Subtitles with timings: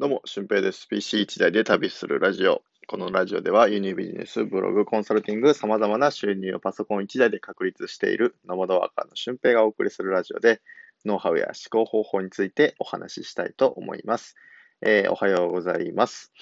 [0.00, 0.88] どうも、俊平です。
[0.90, 2.62] PC1 台で旅するラジオ。
[2.86, 10.62] このラジオでは輸入ビジネス、ブログ、コンサルティング、様々な収入をパソコン1台で確立しているノマドワーカーの俊平がお送りするラジオで、
[11.04, 14.36] ノウハウや思考方法についてお話ししたいと思います。
[14.80, 16.32] えー、おはようございます。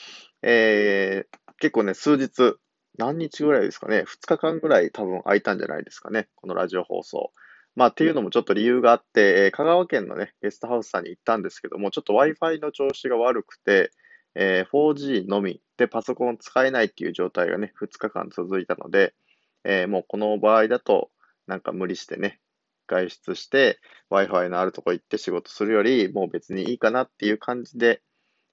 [0.42, 2.54] えー、結構ね、数日、
[2.96, 7.32] 何日ぐらいですかね、2日間ぐらい多分空いたんじゃないですかね、このラジオ放送。
[7.78, 13.92] まあ、っていうのもちょっと理由があって、えー、香川県のね、ゲストハウスさんに行ったんですけども、ちょっと Wi-Fi の調子が悪くて、
[14.34, 19.14] えー、4G のみでパソコン使えないっていう状態がね、2日間続いたので、
[19.62, 21.10] えー、もうこの場合だと、
[21.46, 22.40] なんか無理してね、
[22.88, 23.78] 外出して
[24.10, 28.02] Wi-Fi のあるとこ行って仕事するより、もう別にいいかなっていう感じで、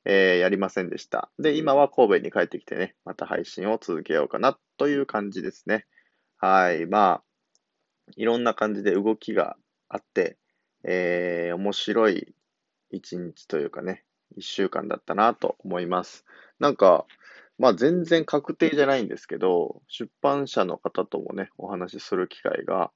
[0.05, 1.31] えー、やりませんでした。
[1.39, 5.87] で、今は神戸に帰ってきてね、また配信を続けようかなという感じですね。
[6.37, 6.85] はい。
[6.85, 7.23] まあ、
[8.15, 9.57] いろんな感じで動きが
[9.89, 10.37] あって、
[10.83, 12.35] えー、面白い
[12.91, 14.03] 一日というかね、
[14.35, 16.25] 一週間だったなと思います。
[16.59, 17.05] なんか、
[17.57, 22.91] まあ全然確定じゃないんですけど、出版社の方ともね、お話しする機会が、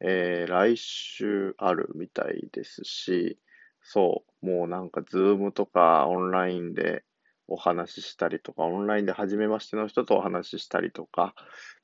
[0.00, 3.38] えー、来週あるみたいですし、
[3.82, 7.04] そう、もうなんかズームとかオンラインで
[7.48, 11.34] お話ししたりとか、オンラインで初めましての人とお話ししたりとか、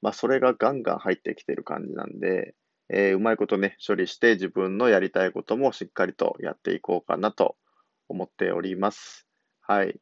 [0.02, 2.54] まあそれがガンガン入ってきてる感じなんで、
[2.90, 7.56] えー、うまいことね、処理して自分のやりたいこともしっかりとやっていこうかなと
[8.08, 9.26] 思っております。
[9.60, 10.00] はい。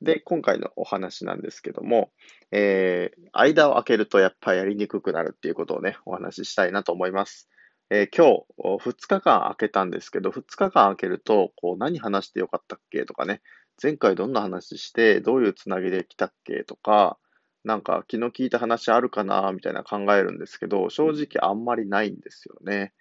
[0.00, 2.10] で、今回のお話なんですけども、
[2.52, 7.48] えー、間を空けるとやっぱやりにくくなるっていうことをね、お話ししたいなと思います。
[7.90, 13.40] えー、今日、2日間空けたんですけど、2日間空けると、こう、何話してよかったっけとかね、
[13.82, 17.18] 前回どんな話して、どういうつなぎで来たっけとか、
[17.64, 22.92] なんか気の利いた話あるかなみたいな考えるんですけど、正直あんまりないんですよね。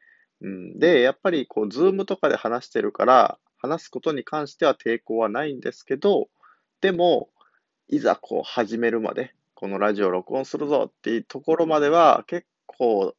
[0.42, 6.30] うん、で、やっぱりこう、ズームとかで話してるから、話すことに関しては抵抗はないんですけど、
[6.82, 7.30] でも、
[7.88, 13.16] いざこう始めるまで、このラジオ録音するぞっていうところまでは結構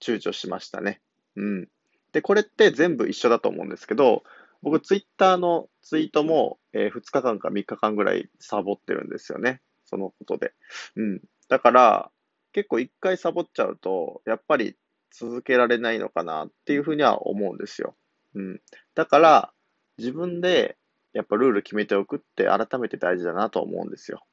[0.00, 1.00] 躊躇しましたね。
[1.36, 1.68] うん。
[2.12, 4.22] で、これって全部一緒だと思うんですけど、
[4.62, 9.60] 僕ツイッターのツイートも、えー、2日間か3日間ぐらいサボってるんですよね。
[9.86, 10.52] そのことで。
[10.96, 11.20] うん。
[11.48, 12.10] だから、
[12.52, 14.76] 結構一回サボっちゃうと、やっぱり
[15.10, 17.94] 続けられないのかなっていうふうには思うんですよ。
[18.34, 18.60] うん。
[18.94, 19.52] だから、
[19.98, 20.76] 自分で
[21.16, 24.24] やっぱルール決めておくって改めて大事だなと思うんですよ。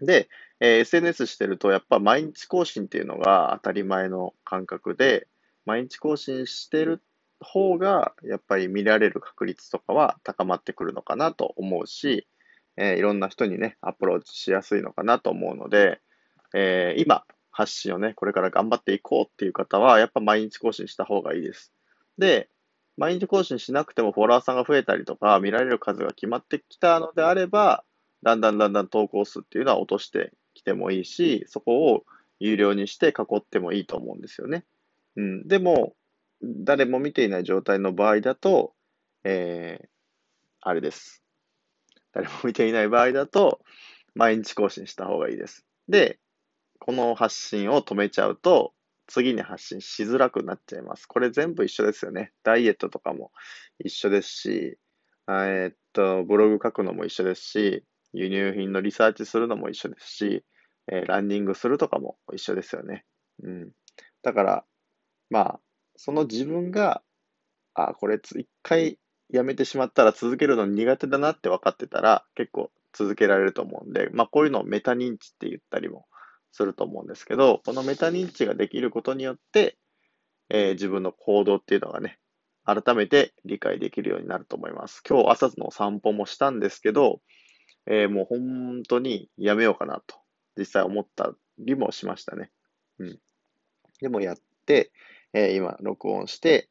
[0.00, 5.28] で、えー、SNS してるとやっぱ毎日更新っていうのが当たり前の感覚で、
[5.66, 7.02] 毎日更新してる
[7.40, 12.26] 方がやっぱり見られる確率とかは高まってくるのかなと思うし、
[12.76, 16.00] えー、いろんな人にね、アプローチしやすいのかなと思うので、
[16.54, 21.72] えー、今、発信をね、これから頑張っていこうっていう方は、やっぱ毎日更新した方がいいです。
[22.18, 22.48] で、
[22.96, 27.84] 毎日更新しなくてもフォロワーさんが増えたりとか、見られる数が決まってきたのであれば、
[28.22, 32.04] だんだんだんだん投稿数っていうのは落としてきてもいいし、そこを
[32.40, 34.64] 有料にして囲ってもいいと思うんですよね。
[35.16, 35.48] うん。
[35.48, 35.94] でも、
[36.42, 38.74] 誰も見ていない状態の場合だと、
[39.24, 39.88] えー、
[40.60, 41.23] あれです。
[42.14, 43.60] 誰も見ていない場合だと、
[44.14, 45.66] 毎日更新した方がいいです。
[45.88, 46.20] で、
[46.78, 48.72] この発信を止めちゃうと、
[49.06, 51.06] 次に発信しづらくなっちゃいます。
[51.06, 52.32] これ全部一緒ですよね。
[52.42, 53.32] ダイエットとかも
[53.78, 54.78] 一緒ですし、
[55.28, 60.44] えー、っと、ブログ書くのも一緒ですし、輸入品のリサーチするのも一緒ですし、
[60.90, 63.04] えー、ランニングするとかも一緒ですよね。
[63.42, 63.70] うん。
[64.22, 64.64] だから、
[65.30, 65.60] まあ、
[65.96, 67.02] その自分が、
[67.74, 68.98] あ、これ一回
[69.34, 76.06] やめてしまったら続けるの苦手だなって分かってたら結構続けられると思うんで、まあこういうのをメタ認知って言ったりも
[76.52, 79.76] すると思うんですけど、このメタ認知ができることによって、
[80.50, 82.20] えー、自分の行動っていうのがね、
[82.64, 85.02] 改めて理解できるようになると思います。
[85.08, 87.20] 今日朝の散歩もしたんですけど、
[87.86, 90.16] えー、もう本当にやめようかなと
[90.56, 92.52] 実際思ったりもしましたね。
[93.00, 93.18] うん。
[94.00, 94.92] でもやって、
[95.32, 96.68] えー、今録音して、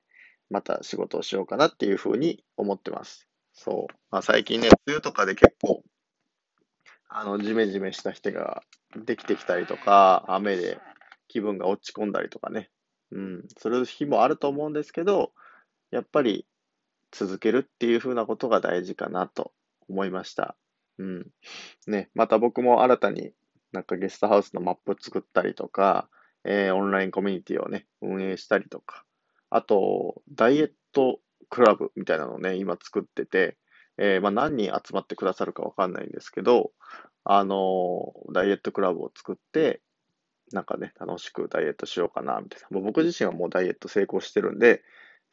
[0.53, 3.28] また仕事をしようかなっていうふうに思ってます。
[3.53, 3.94] そう。
[4.12, 5.84] まあ、最近ね、梅雨とかで結構、
[7.09, 8.61] あの、ジメジメした人が
[8.96, 10.79] できてきたりとか、雨で
[11.28, 12.70] 気分が落ち込んだりとかね、
[13.11, 15.32] うん、する日もあると思うんですけど、
[15.90, 16.46] やっぱり
[17.11, 19.53] 続けるっていうふうなことが大事かなと
[19.90, 20.56] 思いました。
[20.99, 21.28] うん。
[21.88, 23.34] ね、また僕も新たに
[23.72, 26.09] なんかゲストハウスのマップ作ったりとか、
[26.44, 29.03] えー、オンラインコミュニティをね、運営したりとか、
[29.55, 31.20] あと、ダイエット
[31.50, 33.55] クラブみたいなのをね、今作ってて、
[34.00, 36.72] えー、まあ、何人集まってくださるかわかんないんですけど、
[37.23, 39.84] あのー、ダイエットクラブを作って、
[40.52, 42.67] なんかね、楽しくダイエットしようかな、みたいな。
[42.72, 44.82] もう僕自身はもうダイエット成功してるんで、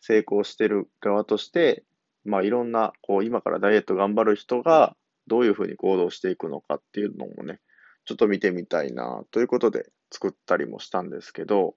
[0.02, 1.84] 成功してる側として、
[2.26, 4.96] まあいろんな、こう今からダイエット頑張る人が
[5.28, 7.60] どういうふうに行動していくのかっていうのもね、
[8.04, 11.76] ちょっと見てみたいなということで作ったりもしたんですけど、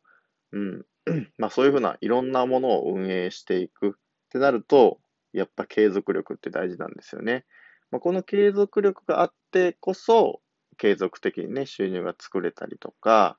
[0.52, 0.86] うん。
[1.38, 3.92] まあそういうふうないろんなものを運営していくっ
[4.30, 5.00] てなると、
[5.34, 7.46] やっぱ継続力って大事なんですよね。
[7.92, 10.42] まあ、この継続力があってこそ、
[10.78, 13.38] 継続的にね、収入が作れたりとか、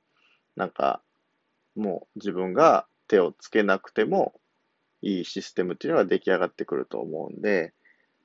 [0.57, 1.03] なんか、
[1.75, 4.41] もう自分が手をつけなくても
[5.03, 7.73] いいシステムっていうのが出来上がってくると思うんで、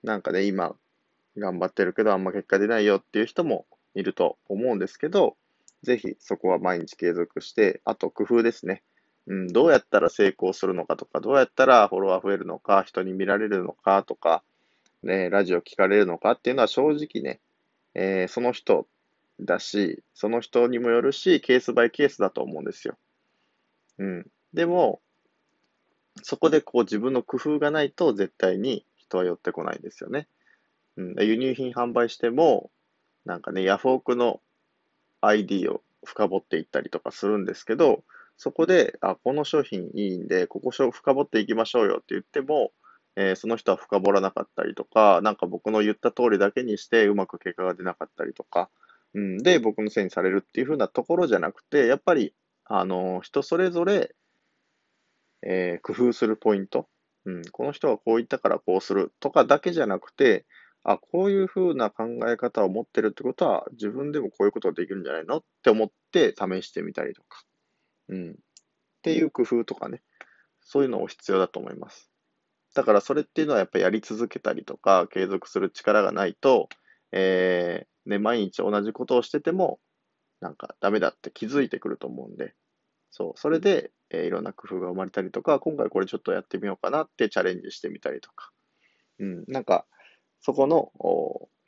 [0.04, 0.76] なんかね、今、
[1.38, 3.66] 頑張ってるけどあんま結果出ないよっていう人も
[3.96, 5.36] いると思うんですけど、
[5.84, 8.84] ぜひそこは毎日継続して、あと工夫ですね。
[9.28, 14.44] うん、どうやったら成功するのかとか、どうやったらフォロワー増えるのか、人に見られるのかとか、
[15.04, 17.40] ね、ラジオ聞かれるのかっていうのは正直ね、
[17.94, 18.88] えー、その人
[19.40, 22.98] だし、その人にもよるし、ケースバイケースだと思うんですよ。
[23.98, 24.28] うん。
[24.54, 25.02] でも、
[26.24, 30.28] そこでこう自分の工夫がないと絶対に人は寄ってこないんですよね。
[30.98, 32.72] うん、輸入品販売しても、
[33.26, 34.42] なんかね、ヤフオクの
[35.22, 38.04] ID を深掘っていったりとかするんですけど、
[38.40, 42.72] そこで、あ、この商品いいんで、ここ深掘っていきましょうよって言っても、
[43.18, 48.70] えー、その人は深掘らなかったりとか、なんか僕の言った通りだけにしてうまく結果が出なかったりとか、
[49.14, 52.34] うん、で、僕のせいにされるっていう風なところじゃなくて、やっぱり、
[52.64, 54.16] あの、人それぞれ、
[55.46, 56.88] えー、工夫するポイント、
[57.26, 60.46] うん、この人はこう言ったからこうするとかだけじゃなくて、
[60.86, 67.44] あ、こういう風な考え方を持ってるってことは、自分でもこういうことができるんじゃないのって思って試してみたりとか、
[68.10, 68.32] うん。
[68.32, 68.34] っ
[69.02, 70.02] ていう工夫とかね、
[70.62, 72.12] そういうのを必要だと思います。
[72.76, 76.70] だからそれっていうのはやっぱりやり続けたりとか、継続する力がないと、
[77.12, 79.80] えー、ね、毎日同じことをしてても、
[80.42, 82.54] なんかダメだって気づいてくると思うんで、
[83.12, 88.52] そう、それで、えー、いろんな工夫が生まれたりとか、今回これちょっとやってみようかなってチャレンジしてみたりとか、
[89.20, 89.86] うん、なんか、
[90.42, 90.92] そこの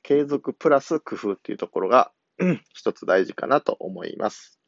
[0.04, 2.12] 継続プラス工夫っていうところが、
[2.74, 4.60] 一つ大事かなと思います。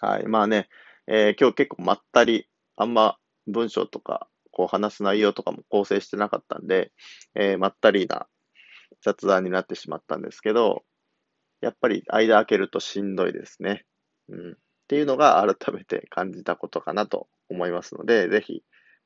[0.00, 0.26] はい。
[0.26, 0.68] まあね、
[1.08, 3.16] えー、今日結構まったり、あんま
[3.46, 6.92] 文章とか、こう話す内容とかも構成してなかったんで、
[7.34, 8.26] えー、まったりな
[9.02, 10.82] 雑談になってしまったんですけど、
[11.60, 13.84] やっぱり間開けるとしんどいですね。
[14.28, 14.52] うん。
[14.52, 14.54] っ
[14.88, 18.62] ていうのが改めて感じたことかなと思いますので、ぜひ、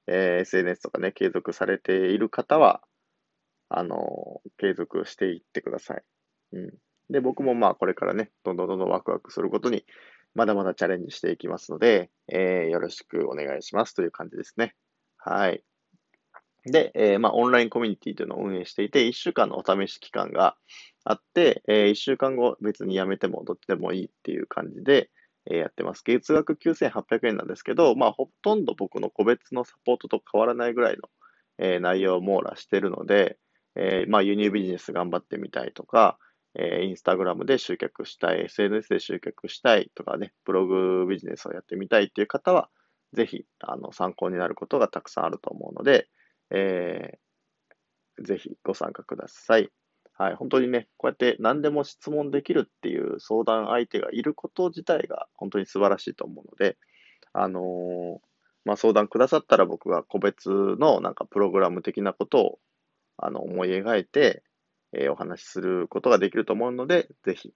[0.06, 2.82] えー、SNS とかね、継続されている方は、
[3.68, 6.02] あのー、継続していってください。
[6.52, 6.70] うん。
[7.10, 9.84] で、僕もまあこれからね、どんどんどんどんワクワクすることに
[10.34, 14.74] まだまだチャレンジしていきますので、えー、よろしくお願いしますという感じですね。
[15.16, 15.62] はい。
[16.64, 20.56] で、えー、まあ、オンラインコミュニティというのを運営していて、1週間のお試し期間が
[21.04, 25.10] あって、えー、1週間後別に辞めてもどっちでもいいっていう感じで、
[25.50, 26.02] えー、やってます。
[26.04, 31.08] 月額9800円なんですけど、まあ、ほとんど僕の個別のサポートと変わらないぐらいの、
[31.58, 33.38] えー、内容を網羅しているので、
[33.74, 36.18] えー、まあ、輸入ビジネス頑張ってみたいとか、
[36.54, 42.68] えー、インスタグラムで集客したい、SNS で集客したいとかね、ブログビジネスをやってみたいっていう方は、
[43.12, 46.08] ぜひ、あの、参考になることがたくさんあると思うので、
[46.50, 49.70] えー、ぜひご参加ください。
[50.14, 56.76] はい、本当にね、こうやって何でも質問できるっていう相談相手がいること自体が本当に素晴らしいと思うので、
[57.32, 58.18] あのー、
[58.66, 62.58] まあ、相談くださったら僕が個別のなんかプログラム的なことを
[63.16, 64.42] あの思い描いて、
[64.92, 67.52] えー、お話しすることができると思うので、ぜひ、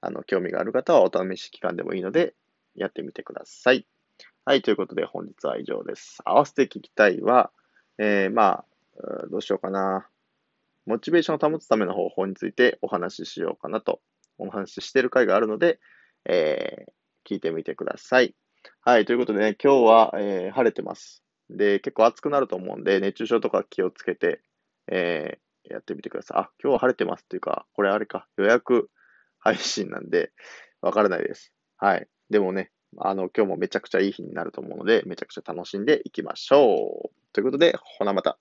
[0.00, 2.34] あの、興味がある方はお試し期間でもいいので、
[2.74, 3.86] やってみてください。
[4.44, 6.20] はい、ということで本日は以上です。
[6.24, 7.50] 合わせて聞きたいは、
[7.98, 8.64] えー、まあ、
[9.30, 10.08] どうしようかな。
[10.86, 14.00] モチベーションを保つための方法についてお話ししようかなと、
[14.38, 15.80] お話ししてる回があるので、
[16.26, 18.34] えー、聞いてみてください。
[18.82, 21.24] はい、ということでね、今日は、えー、晴れてます。
[21.50, 24.40] で、結構暑くなると思うんで、熱中症とか気をつけて、
[24.88, 25.38] え
[25.70, 26.38] やってみてください。
[26.38, 28.90] あ、今日は晴れてますっていうか、これあれか、予約
[29.38, 30.32] 配信なんで、
[30.80, 31.52] わからないです。
[31.76, 32.08] はい。
[32.30, 37.32] でもね、あの、今日もめちゃくちゃいい日になると思うので、めちゃくちゃ楽しんでいきましょう。
[37.32, 38.38] ということで、ほなまた。